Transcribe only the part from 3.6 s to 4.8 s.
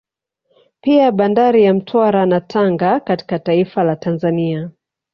la Tanzania